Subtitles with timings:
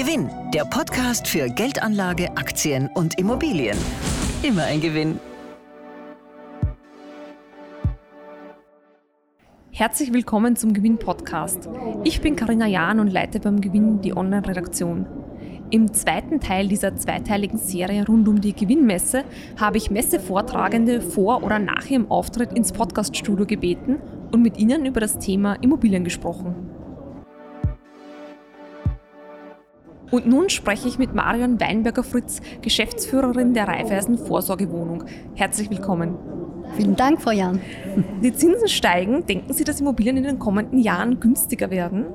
[0.00, 3.76] Gewinn, der Podcast für Geldanlage, Aktien und Immobilien.
[4.42, 5.20] Immer ein Gewinn.
[9.70, 11.68] Herzlich willkommen zum Gewinn-Podcast.
[12.04, 15.04] Ich bin Karina Jahn und leite beim Gewinn die Online-Redaktion.
[15.68, 19.24] Im zweiten Teil dieser zweiteiligen Serie rund um die Gewinnmesse
[19.58, 23.98] habe ich Messevortragende vor oder nach ihrem Auftritt ins Podcaststudio gebeten
[24.32, 26.69] und mit ihnen über das Thema Immobilien gesprochen.
[30.10, 35.04] Und nun spreche ich mit Marion Weinberger-Fritz, Geschäftsführerin der Raiffeisen Vorsorgewohnung.
[35.34, 36.16] Herzlich willkommen.
[36.76, 37.60] Vielen Dank, Frau Jan.
[38.22, 39.26] Die Zinsen steigen.
[39.26, 42.06] Denken Sie, dass Immobilien in den kommenden Jahren günstiger werden?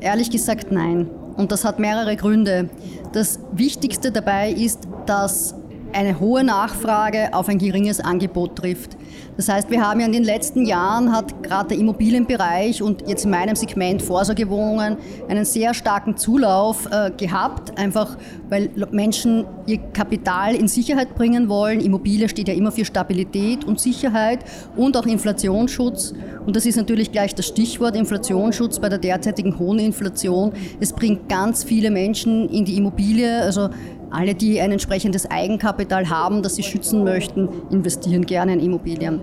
[0.00, 1.08] Ehrlich gesagt, nein.
[1.36, 2.70] Und das hat mehrere Gründe.
[3.12, 5.54] Das Wichtigste dabei ist, dass
[5.92, 8.96] eine hohe Nachfrage auf ein geringes Angebot trifft.
[9.36, 13.24] Das heißt, wir haben ja in den letzten Jahren, hat gerade der Immobilienbereich und jetzt
[13.24, 18.16] in meinem Segment Vorsorgewohnungen einen sehr starken Zulauf äh, gehabt, einfach
[18.48, 21.80] weil Menschen ihr Kapital in Sicherheit bringen wollen.
[21.80, 24.40] Immobilie steht ja immer für Stabilität und Sicherheit
[24.76, 26.12] und auch Inflationsschutz.
[26.44, 30.52] Und das ist natürlich gleich das Stichwort Inflationsschutz bei der derzeitigen hohen Inflation.
[30.80, 33.70] Es bringt ganz viele Menschen in die Immobilie, also
[34.10, 39.20] alle, die ein entsprechendes Eigenkapital haben, das sie schützen möchten, investieren gerne in Immobilien.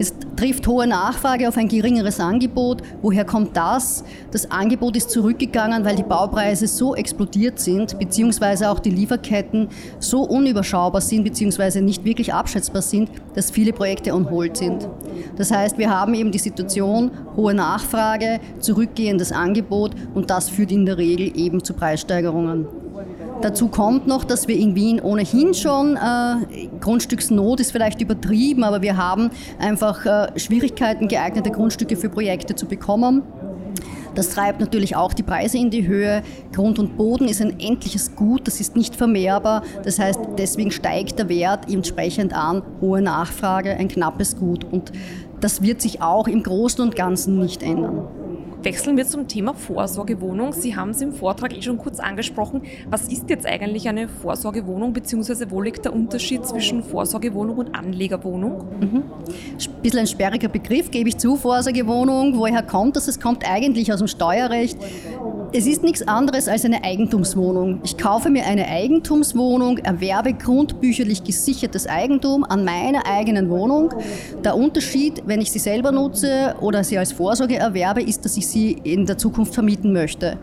[0.00, 2.80] Es trifft hohe Nachfrage auf ein geringeres Angebot.
[3.02, 4.02] Woher kommt das?
[4.30, 10.22] Das Angebot ist zurückgegangen, weil die Baupreise so explodiert sind, beziehungsweise auch die Lieferketten so
[10.22, 14.88] unüberschaubar sind, beziehungsweise nicht wirklich abschätzbar sind, dass viele Projekte on hold sind.
[15.36, 20.86] Das heißt, wir haben eben die Situation, hohe Nachfrage, zurückgehendes Angebot und das führt in
[20.86, 22.79] der Regel eben zu Preissteigerungen.
[23.42, 28.82] Dazu kommt noch, dass wir in Wien ohnehin schon, äh, Grundstücksnot ist vielleicht übertrieben, aber
[28.82, 33.22] wir haben einfach äh, Schwierigkeiten, geeignete Grundstücke für Projekte zu bekommen.
[34.14, 36.22] Das treibt natürlich auch die Preise in die Höhe.
[36.52, 39.62] Grund und Boden ist ein endliches Gut, das ist nicht vermehrbar.
[39.84, 42.62] Das heißt, deswegen steigt der Wert entsprechend an.
[42.80, 44.64] Hohe Nachfrage, ein knappes Gut.
[44.64, 44.92] Und
[45.40, 48.08] das wird sich auch im Großen und Ganzen nicht ändern.
[48.62, 50.52] Wechseln wir zum Thema Vorsorgewohnung.
[50.52, 52.62] Sie haben es im Vortrag eh schon kurz angesprochen.
[52.90, 58.66] Was ist jetzt eigentlich eine Vorsorgewohnung, beziehungsweise wo liegt der Unterschied zwischen Vorsorgewohnung und Anlegerwohnung?
[58.80, 59.02] Mhm.
[59.26, 62.36] Ein bisschen ein sperriger Begriff, gebe ich zu, Vorsorgewohnung.
[62.36, 63.08] Woher kommt das?
[63.08, 64.78] Es kommt eigentlich aus dem Steuerrecht.
[65.52, 67.80] Es ist nichts anderes als eine Eigentumswohnung.
[67.82, 73.92] Ich kaufe mir eine Eigentumswohnung, erwerbe grundbücherlich gesichertes Eigentum an meiner eigenen Wohnung.
[74.44, 78.46] Der Unterschied, wenn ich sie selber nutze oder sie als Vorsorge erwerbe, ist, dass ich
[78.46, 80.38] sie in der Zukunft vermieten möchte.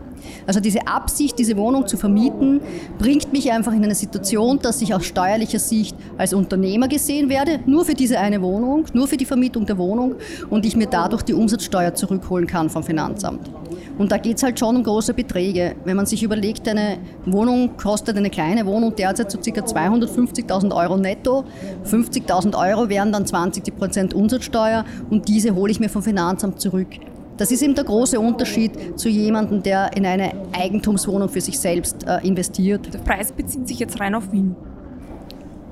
[0.46, 2.60] Also diese Absicht, diese Wohnung zu vermieten,
[2.98, 7.60] bringt mich einfach in eine Situation, dass ich aus steuerlicher Sicht als Unternehmer gesehen werde,
[7.66, 10.16] nur für diese eine Wohnung, nur für die Vermietung der Wohnung
[10.50, 13.50] und ich mir dadurch die Umsatzsteuer zurückholen kann vom Finanzamt.
[13.98, 15.74] Und da geht es halt schon um große Beträge.
[15.84, 19.60] Wenn man sich überlegt, eine Wohnung kostet eine kleine Wohnung derzeit so ca.
[19.60, 21.44] 250.000 Euro netto.
[21.84, 26.88] 50.000 Euro wären dann 20 Prozent Umsatzsteuer und diese hole ich mir vom Finanzamt zurück.
[27.38, 32.04] Das ist eben der große Unterschied zu jemandem, der in eine Eigentumswohnung für sich selbst
[32.04, 32.92] äh, investiert.
[32.92, 34.56] Der Preis bezieht sich jetzt rein auf Wien.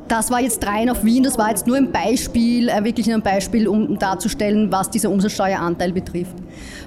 [0.06, 3.22] Das war jetzt rein auf Wien, das war jetzt nur ein Beispiel, äh, wirklich ein
[3.22, 6.36] Beispiel, um darzustellen, was dieser Umsatzsteueranteil betrifft.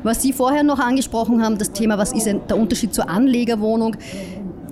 [0.04, 3.98] Was Sie vorher noch angesprochen haben, das Thema, was ist der Unterschied zur Anlegerwohnung?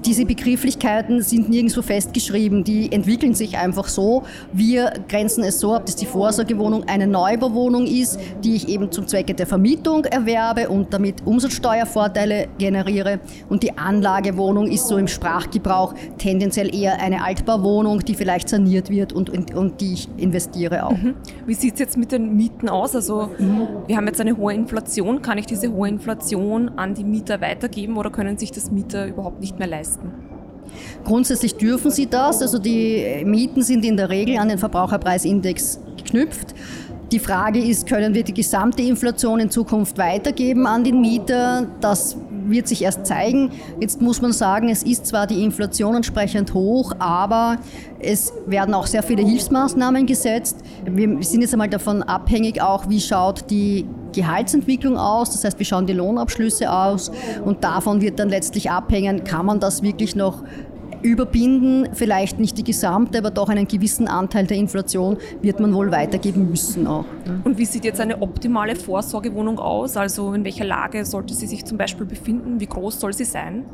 [0.05, 4.23] Diese Begrifflichkeiten sind nirgendwo festgeschrieben, die entwickeln sich einfach so.
[4.53, 9.07] Wir grenzen es so ab, dass die Vorsorgewohnung eine Neubauwohnung ist, die ich eben zum
[9.07, 13.19] Zwecke der Vermietung erwerbe und damit Umsatzsteuervorteile generiere.
[13.49, 19.13] Und die Anlagewohnung ist so im Sprachgebrauch tendenziell eher eine Altbauwohnung, die vielleicht saniert wird
[19.13, 20.91] und, und, und die ich investiere auch.
[20.91, 21.15] Mhm.
[21.45, 22.95] Wie sieht es jetzt mit den Mieten aus?
[22.95, 23.67] Also mhm.
[23.87, 25.21] wir haben jetzt eine hohe Inflation.
[25.21, 29.39] Kann ich diese hohe Inflation an die Mieter weitergeben oder können sich das Mieter überhaupt
[29.39, 29.96] nicht mehr leisten?
[29.97, 30.27] Leisten?
[31.03, 32.41] Grundsätzlich dürfen sie das.
[32.41, 36.53] Also die Mieten sind in der Regel an den Verbraucherpreisindex geknüpft.
[37.11, 41.67] Die Frage ist, können wir die gesamte Inflation in Zukunft weitergeben an den Mieter?
[41.79, 42.17] Das
[42.47, 43.51] wird sich erst zeigen.
[43.79, 47.57] Jetzt muss man sagen, es ist zwar die Inflation entsprechend hoch, aber
[47.99, 50.57] es werden auch sehr viele Hilfsmaßnahmen gesetzt.
[50.85, 53.85] Wir sind jetzt einmal davon abhängig, auch wie schaut die
[54.17, 57.11] Gehaltsentwicklung aus, das heißt, wie schauen die Lohnabschlüsse aus
[57.45, 60.43] und davon wird dann letztlich abhängen, kann man das wirklich noch
[61.03, 65.91] überbinden, vielleicht nicht die gesamte, aber doch einen gewissen Anteil der Inflation wird man wohl
[65.91, 67.05] weitergeben müssen auch.
[67.43, 69.95] Und wie sieht jetzt eine optimale Vorsorgewohnung aus?
[69.95, 72.59] Also in welcher Lage sollte sie sich zum Beispiel befinden?
[72.59, 73.65] Wie groß soll sie sein?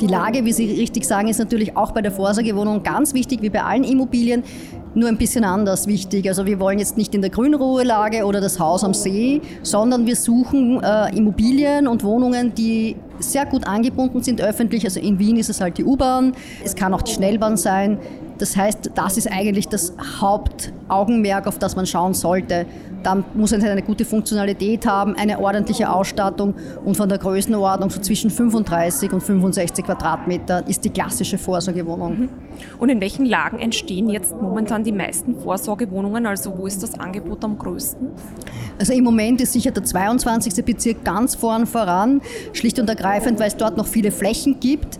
[0.00, 3.50] Die Lage, wie Sie richtig sagen, ist natürlich auch bei der Vorsorgewohnung ganz wichtig, wie
[3.50, 4.42] bei allen Immobilien,
[4.94, 6.28] nur ein bisschen anders wichtig.
[6.28, 10.16] Also wir wollen jetzt nicht in der Grünruhelage oder das Haus am See, sondern wir
[10.16, 14.84] suchen äh, Immobilien und Wohnungen, die sehr gut angebunden sind öffentlich.
[14.84, 16.34] Also in Wien ist es halt die U-Bahn,
[16.64, 17.98] es kann auch die Schnellbahn sein.
[18.38, 22.66] Das heißt, das ist eigentlich das Hauptaugenmerk, auf das man schauen sollte.
[23.02, 28.00] Dann muss es eine gute Funktionalität haben, eine ordentliche Ausstattung und von der Größenordnung so
[28.00, 32.20] zwischen 35 und 65 Quadratmeter ist die klassische Vorsorgewohnung.
[32.20, 32.28] Mhm.
[32.78, 36.26] Und in welchen Lagen entstehen jetzt momentan die meisten Vorsorgewohnungen?
[36.26, 38.08] Also wo ist das Angebot am größten?
[38.78, 40.64] Also im Moment ist sicher der 22.
[40.64, 42.20] Bezirk ganz vorn voran,
[42.52, 44.98] schlicht und ergreifend, weil es dort noch viele Flächen gibt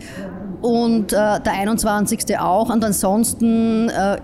[0.63, 2.39] und äh, der 21.
[2.39, 2.69] auch.
[2.69, 4.17] Und ansonsten äh,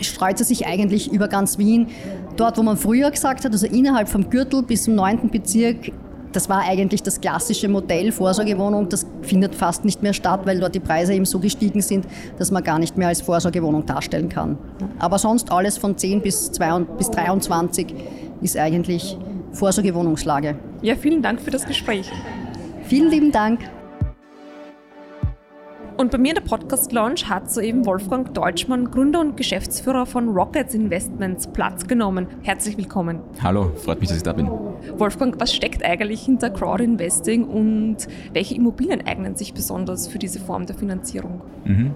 [0.00, 1.88] streut es sich eigentlich über ganz Wien.
[2.36, 5.30] Dort, wo man früher gesagt hat, also innerhalb vom Gürtel bis zum 9.
[5.30, 5.92] Bezirk,
[6.32, 8.88] das war eigentlich das klassische Modell Vorsorgewohnung.
[8.88, 12.06] Das findet fast nicht mehr statt, weil dort die Preise eben so gestiegen sind,
[12.38, 14.56] dass man gar nicht mehr als Vorsorgewohnung darstellen kann.
[15.00, 17.94] Aber sonst alles von 10 bis, 22, bis 23
[18.42, 19.16] ist eigentlich
[19.52, 20.56] Vorsorgewohnungslage.
[20.82, 22.10] Ja, vielen Dank für das Gespräch.
[22.84, 23.60] Vielen lieben Dank.
[25.96, 30.28] Und bei mir in der Podcast Lounge hat soeben Wolfgang Deutschmann, Gründer und Geschäftsführer von
[30.28, 32.26] Rockets Investments, Platz genommen.
[32.42, 33.20] Herzlich willkommen.
[33.40, 34.50] Hallo, freut mich, dass ich da bin.
[34.98, 37.98] Wolfgang, was steckt eigentlich hinter Crowdinvesting und
[38.32, 41.42] welche Immobilien eignen sich besonders für diese Form der Finanzierung?
[41.64, 41.92] Mhm.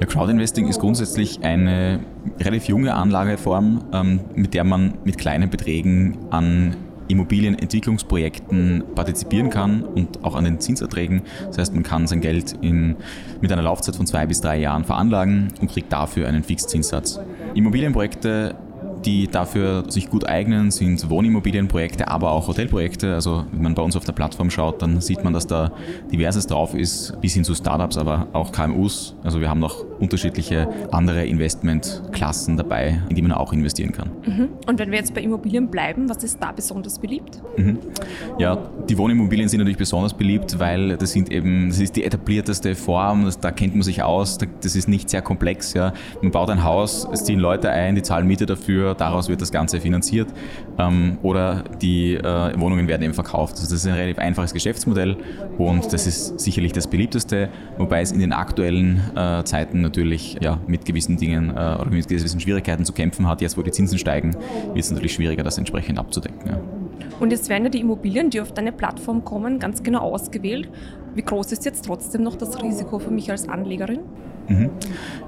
[0.00, 2.00] Ja, Crowdinvesting ist grundsätzlich eine
[2.40, 6.74] relativ junge Anlageform, ähm, mit der man mit kleinen Beträgen an
[7.08, 11.22] Immobilienentwicklungsprojekten partizipieren kann und auch an den Zinserträgen.
[11.46, 12.96] Das heißt, man kann sein Geld in,
[13.40, 17.20] mit einer Laufzeit von zwei bis drei Jahren veranlagen und kriegt dafür einen Fixzinssatz.
[17.54, 18.54] Immobilienprojekte
[19.06, 23.14] die dafür sich gut eignen, sind Wohnimmobilienprojekte, aber auch Hotelprojekte.
[23.14, 25.72] Also wenn man bei uns auf der Plattform schaut, dann sieht man, dass da
[26.12, 29.14] diverses drauf ist, bis hin zu Startups, aber auch KMUs.
[29.22, 34.10] Also wir haben noch unterschiedliche andere Investmentklassen dabei, in die man auch investieren kann.
[34.26, 34.48] Mhm.
[34.66, 37.40] Und wenn wir jetzt bei Immobilien bleiben, was ist da besonders beliebt?
[37.56, 37.78] Mhm.
[38.38, 38.58] Ja,
[38.88, 43.24] die Wohnimmobilien sind natürlich besonders beliebt, weil das sind eben, das ist die etablierteste Form,
[43.24, 45.74] das, da kennt man sich aus, das ist nicht sehr komplex.
[45.74, 45.92] Ja.
[46.22, 49.52] Man baut ein Haus, es ziehen Leute ein, die zahlen Miete dafür, daraus wird das
[49.52, 50.28] Ganze finanziert
[50.78, 53.54] ähm, oder die äh, Wohnungen werden eben verkauft.
[53.54, 55.16] Also das ist ein relativ einfaches Geschäftsmodell
[55.58, 57.48] und das ist sicherlich das beliebteste,
[57.78, 62.08] wobei es in den aktuellen äh, Zeiten natürlich ja, mit gewissen Dingen äh, oder mit
[62.08, 63.40] gewissen Schwierigkeiten zu kämpfen hat.
[63.40, 66.48] Jetzt, wo die Zinsen steigen, wird es natürlich schwieriger, das entsprechend abzudecken.
[66.48, 66.60] Ja.
[67.20, 70.68] Und jetzt werden ja die Immobilien, die auf deine Plattform kommen, ganz genau ausgewählt.
[71.14, 74.00] Wie groß ist jetzt trotzdem noch das Risiko für mich als Anlegerin?
[74.48, 74.70] Mhm.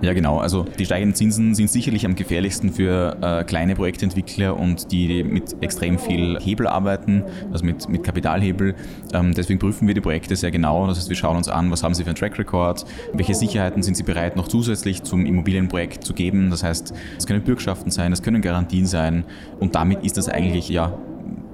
[0.01, 0.39] Ja, genau.
[0.39, 5.57] Also die steigenden Zinsen sind sicherlich am gefährlichsten für äh, kleine Projektentwickler und die mit
[5.61, 8.75] extrem viel Hebel arbeiten, also mit, mit Kapitalhebel.
[9.13, 10.87] Ähm, deswegen prüfen wir die Projekte sehr genau.
[10.87, 13.83] Das heißt, wir schauen uns an, was haben sie für einen Track Record, welche Sicherheiten
[13.83, 16.51] sind sie bereit, noch zusätzlich zum Immobilienprojekt zu geben.
[16.51, 19.25] Das heißt, es können Bürgschaften sein, es können Garantien sein
[19.59, 20.97] und damit ist das eigentlich ja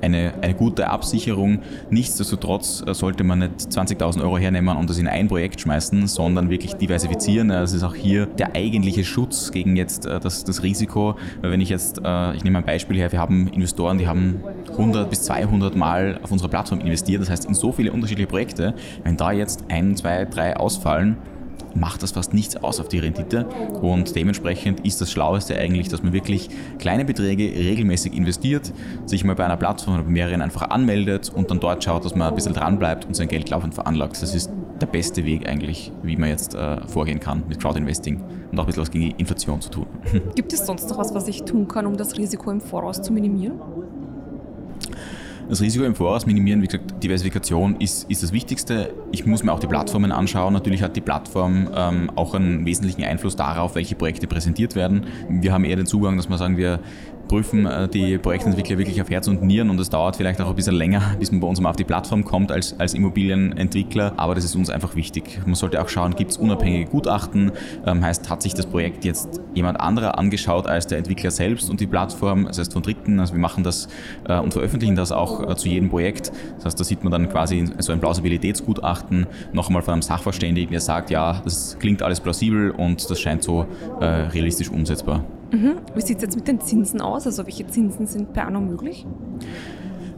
[0.05, 1.61] eine, eine gute Absicherung.
[1.91, 6.51] Nichtsdestotrotz äh, sollte man nicht 20.000 Euro hernehmen und das in ein Projekt schmeißen, sondern
[6.51, 7.49] wirklich diversifizieren.
[7.49, 11.17] Das ist auch hier der eigentliche Schutz gegen jetzt äh, das, das Risiko.
[11.41, 15.09] Wenn ich jetzt, äh, ich nehme ein Beispiel her, wir haben Investoren, die haben 100
[15.09, 18.75] bis 200 Mal auf unserer Plattform investiert, das heißt in so viele unterschiedliche Projekte.
[19.03, 21.17] Wenn da jetzt ein, zwei, drei ausfallen,
[21.75, 23.47] macht das fast nichts aus auf die Rendite.
[23.81, 26.49] Und dementsprechend ist das Schlaueste eigentlich, dass man wirklich
[26.79, 28.73] kleine Beträge regelmäßig investiert,
[29.07, 32.15] sich mal bei einer Plattform oder bei mehreren einfach anmeldet und dann dort schaut, dass
[32.15, 34.21] man ein bisschen dran bleibt und sein Geld laufend veranlagt.
[34.21, 34.51] Das ist
[34.81, 38.67] der beste Weg eigentlich, wie man jetzt äh, vorgehen kann mit Crowdinvesting und auch ein
[38.67, 39.87] bisschen was gegen die Inflation zu tun.
[40.35, 43.13] Gibt es sonst noch was, was ich tun kann, um das Risiko im Voraus zu
[43.13, 43.61] minimieren?
[45.49, 48.95] Das Risiko im Voraus minimieren, wie gesagt, Diversifikation ist, ist das Wichtigste.
[49.13, 50.55] Ich muss mir auch die Plattformen anschauen.
[50.55, 55.07] Natürlich hat die Plattform ähm, auch einen wesentlichen Einfluss darauf, welche Projekte präsentiert werden.
[55.29, 56.81] Wir haben eher den Zugang, dass wir sagen, wir
[57.29, 60.57] prüfen äh, die Projektentwickler wirklich auf Herz und Nieren und es dauert vielleicht auch ein
[60.57, 64.35] bisschen länger, bis man bei uns mal auf die Plattform kommt als, als Immobilienentwickler, aber
[64.35, 65.41] das ist uns einfach wichtig.
[65.45, 67.53] Man sollte auch schauen, gibt es unabhängige Gutachten,
[67.87, 71.81] ähm, heißt, hat sich das Projekt jetzt jemand anderer angeschaut als der Entwickler selbst und
[71.81, 73.89] die Plattform, das heißt von Dritten, also wir machen das
[74.29, 77.29] äh, und veröffentlichen das auch äh, zu jedem Projekt, das heißt, da sieht man dann
[77.29, 82.71] quasi so ein Plausibilitätsgutachten nochmal von einem Sachverständigen, der sagt, ja, das klingt alles plausibel
[82.71, 83.67] und das scheint so
[84.01, 85.25] äh, realistisch umsetzbar.
[85.55, 85.77] Mhm.
[85.95, 87.27] Wie sieht es jetzt mit den Zinsen aus?
[87.27, 89.07] Also welche Zinsen sind per anno möglich?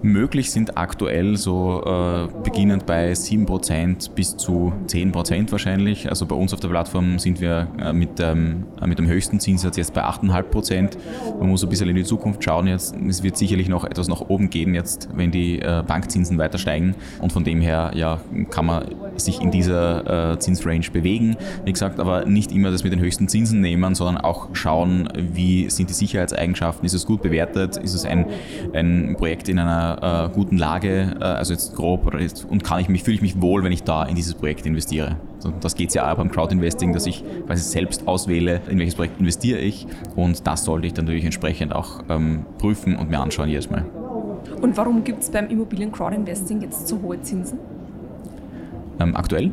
[0.02, 6.08] Möglich sind aktuell so äh, beginnend bei 7% bis zu 10% wahrscheinlich.
[6.08, 9.76] Also bei uns auf der Plattform sind wir äh, mit, ähm, mit dem höchsten Zinssatz
[9.76, 10.96] jetzt bei 8,5%.
[11.38, 12.94] Man muss ein bisschen in die Zukunft schauen jetzt.
[13.08, 16.94] Es wird sicherlich noch etwas nach oben gehen jetzt, wenn die äh, Bankzinsen weiter steigen.
[17.20, 21.36] Und von dem her ja, kann man sich in dieser äh, Zinsrange bewegen.
[21.64, 25.70] Wie gesagt, aber nicht immer das mit den höchsten Zinsen nehmen, sondern auch schauen, wie
[25.70, 28.26] sind die Sicherheitseigenschaften, ist es gut bewertet, ist es ein,
[28.74, 32.64] ein Projekt in einer einer äh, guten Lage, äh, also jetzt grob, oder jetzt, und
[32.64, 35.16] kann ich mich, fühle ich mich wohl, wenn ich da in dieses Projekt investiere.
[35.38, 39.20] So, das geht ja auch beim Crowdinvesting, dass ich quasi selbst auswähle, in welches Projekt
[39.20, 43.48] investiere ich und das sollte ich dann natürlich entsprechend auch ähm, prüfen und mir anschauen
[43.48, 43.84] jedes Mal.
[44.60, 47.58] Und warum gibt es beim Immobilien-Crowdinvesting jetzt so hohe Zinsen?
[48.98, 49.52] Ähm, aktuell?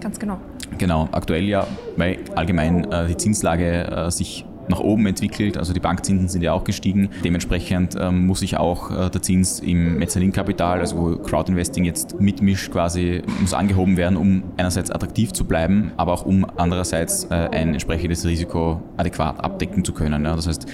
[0.00, 0.38] Ganz genau.
[0.78, 1.66] Genau, aktuell ja,
[1.96, 5.56] weil allgemein äh, die Zinslage äh, sich nach oben entwickelt.
[5.56, 7.10] Also die Bankzinsen sind ja auch gestiegen.
[7.24, 12.72] Dementsprechend ähm, muss sich auch äh, der Zins im Mezzaninkapital, also wo Crowdinvesting jetzt mitmischt,
[12.72, 17.72] quasi muss angehoben werden, um einerseits attraktiv zu bleiben, aber auch um andererseits äh, ein
[17.72, 20.24] entsprechendes Risiko adäquat abdecken zu können.
[20.24, 20.36] Ja.
[20.36, 20.66] Das heißt,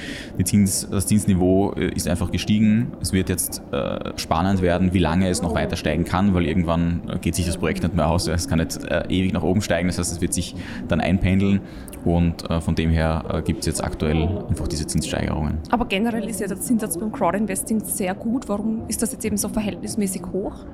[0.44, 2.92] Zins, das Zinsniveau äh, ist einfach gestiegen.
[3.00, 7.02] Es wird jetzt äh, spannend werden, wie lange es noch weiter steigen kann, weil irgendwann
[7.08, 8.26] äh, geht sich das Projekt nicht mehr aus.
[8.28, 9.88] Es kann nicht äh, ewig nach oben steigen.
[9.88, 10.54] Das heißt, es wird sich
[10.88, 11.60] dann einpendeln
[12.04, 15.58] und von dem her gibt es jetzt aktuell einfach diese Zinssteigerungen.
[15.70, 18.48] Aber generell ist ja der Zinssatz beim Crowdinvesting sehr gut.
[18.48, 20.64] Warum ist das jetzt eben so verhältnismäßig hoch?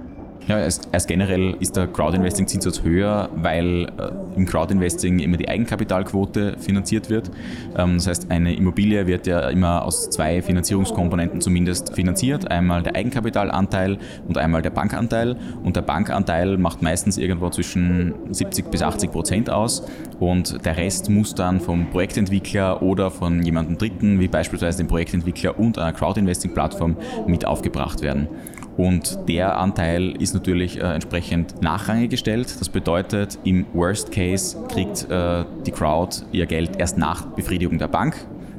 [0.48, 7.10] Ja, erst, generell ist der Crowdinvesting-Zinssatz höher, weil äh, im Crowdinvesting immer die Eigenkapitalquote finanziert
[7.10, 7.32] wird.
[7.76, 12.48] Ähm, das heißt, eine Immobilie wird ja immer aus zwei Finanzierungskomponenten zumindest finanziert.
[12.48, 13.98] Einmal der Eigenkapitalanteil
[14.28, 15.36] und einmal der Bankanteil.
[15.64, 19.84] Und der Bankanteil macht meistens irgendwo zwischen 70 bis 80 Prozent aus.
[20.20, 25.58] Und der Rest muss dann vom Projektentwickler oder von jemandem Dritten, wie beispielsweise dem Projektentwickler
[25.58, 28.28] und einer Crowdinvesting-Plattform, mit aufgebracht werden.
[28.76, 32.60] Und der Anteil ist natürlich äh, entsprechend nachrangig gestellt.
[32.60, 37.88] Das bedeutet, im Worst Case kriegt äh, die Crowd ihr Geld erst nach Befriedigung der
[37.88, 38.16] Bank.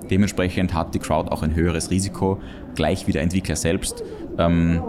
[0.10, 2.40] Dementsprechend hat die Crowd auch ein höheres Risiko,
[2.76, 4.04] gleich wie der Entwickler selbst.
[4.40, 4.82] Ähm,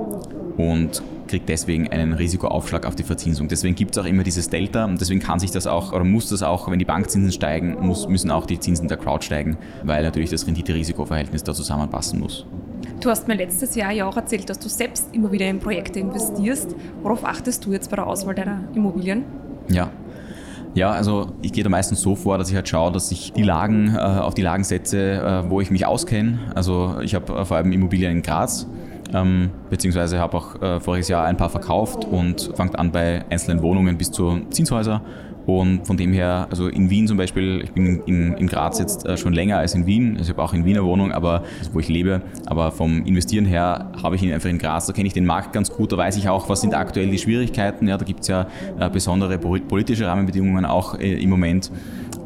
[0.57, 3.49] und kriegt deswegen einen Risikoaufschlag auf die Verzinsung.
[3.49, 6.29] Deswegen gibt es auch immer dieses Delta und deswegen kann sich das auch oder muss
[6.29, 10.03] das auch, wenn die Bankzinsen steigen, muss, müssen auch die Zinsen der Crowd steigen, weil
[10.03, 12.47] natürlich das Rendite-Risiko-Verhältnis da zusammenpassen muss.
[13.01, 16.01] Du hast mir letztes Jahr ja auch erzählt, dass du selbst immer wieder in Projekte
[16.01, 16.75] investierst.
[17.03, 19.25] Worauf achtest du jetzt bei der Auswahl deiner Immobilien?
[19.69, 19.91] Ja,
[20.75, 23.43] ja, also ich gehe da meistens so vor, dass ich halt schaue, dass ich die
[23.43, 26.39] Lagen äh, auf die Lagen setze, äh, wo ich mich auskenne.
[26.55, 28.69] Also ich habe äh, vor allem Immobilien in Graz,
[29.15, 33.63] ähm, beziehungsweise habe auch äh, voriges Jahr ein paar verkauft und fangt an bei einzelnen
[33.63, 35.03] Wohnungen bis zu Zinshäuser
[35.49, 39.07] und von dem her, also in Wien zum Beispiel, ich bin in, in Graz jetzt
[39.07, 40.19] äh, schon länger als in Wien.
[40.19, 42.21] Also ich habe auch in Wiener Wohnung, aber also wo ich lebe.
[42.45, 44.85] Aber vom Investieren her habe ich ihn einfach in Graz.
[44.85, 45.91] Da kenne ich den Markt ganz gut.
[45.91, 47.89] Da weiß ich auch, was sind aktuell die Schwierigkeiten.
[47.89, 48.47] Ja, da gibt es ja
[48.79, 51.71] äh, besondere politische Rahmenbedingungen auch äh, im Moment.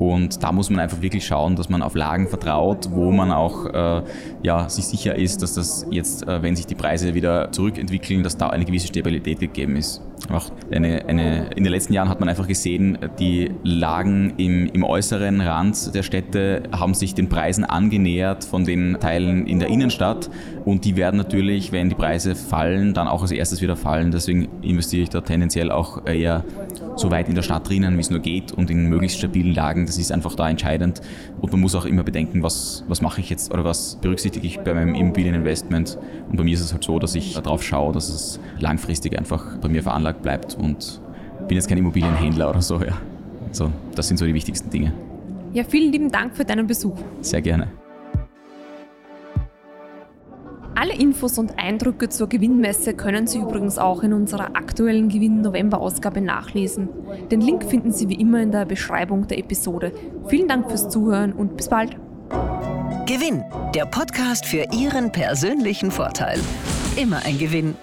[0.02, 3.66] Und da muss man einfach wirklich schauen, dass man auf Lagen vertraut, wo man auch
[3.66, 4.02] äh,
[4.42, 8.36] ja, sich sicher ist, dass das jetzt, äh, wenn sich die Preise wieder zurückentwickeln, dass
[8.36, 10.02] da eine gewisse Stabilität gegeben ist.
[10.30, 14.84] Auch eine, eine, in den letzten Jahren hat man einfach gesehen, die Lagen im, im
[14.84, 20.30] äußeren Rand der Städte haben sich den Preisen angenähert von den Teilen in der Innenstadt
[20.64, 24.10] und die werden natürlich, wenn die Preise fallen, dann auch als erstes wieder fallen.
[24.10, 26.44] Deswegen investiere ich da tendenziell auch eher
[26.96, 29.86] so weit in der Stadt drinnen, wie es nur geht und in möglichst stabilen Lagen.
[29.86, 31.00] Das ist einfach da entscheidend.
[31.40, 34.60] Und man muss auch immer bedenken, was, was mache ich jetzt oder was berücksichtige ich
[34.60, 35.98] bei meinem Immobilieninvestment.
[36.28, 39.58] Und bei mir ist es halt so, dass ich darauf schaue, dass es langfristig einfach
[39.58, 41.00] bei mir veranlagt bleibt und
[41.48, 42.80] bin jetzt kein Immobilienhändler oder so.
[42.80, 42.98] Ja.
[43.52, 44.92] So, das sind so die wichtigsten Dinge.
[45.52, 46.96] Ja, vielen lieben Dank für deinen Besuch.
[47.20, 47.68] Sehr gerne.
[50.74, 56.88] Alle Infos und Eindrücke zur Gewinnmesse können Sie übrigens auch in unserer aktuellen Gewinn-November-Ausgabe nachlesen.
[57.30, 59.92] Den Link finden Sie wie immer in der Beschreibung der Episode.
[60.26, 61.96] Vielen Dank fürs Zuhören und bis bald.
[63.06, 66.40] Gewinn, der Podcast für Ihren persönlichen Vorteil.
[66.96, 67.76] Immer ein Gewinn.